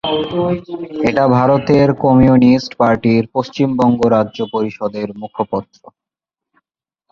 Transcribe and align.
এটা 1.07 1.23
ভারতের 1.37 1.87
কমিউনিস্ট 2.05 2.71
পার্টির 2.79 3.23
পশ্চিমবঙ্গ 3.35 3.99
রাজ্য 4.15 4.39
পরিষদের 4.53 5.07
মুখপত্র। 5.21 5.81